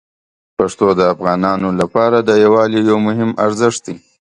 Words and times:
پښتو 0.57 0.87
د 0.99 1.01
افغانانو 1.13 1.69
لپاره 1.79 2.17
د 2.21 2.29
یووالي 2.43 2.79
یو 2.89 2.97
مهم 3.07 3.29
ارزښت 3.45 3.81
دی. 3.85 3.95